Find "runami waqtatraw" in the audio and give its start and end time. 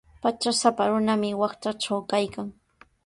0.91-1.99